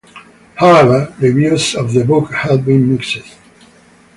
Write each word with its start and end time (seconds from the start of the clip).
However, 0.55 1.13
reviews 1.19 1.75
of 1.75 1.93
the 1.93 2.03
book 2.03 2.33
have 2.33 2.65
been 2.65 2.91
mixed. 2.91 3.21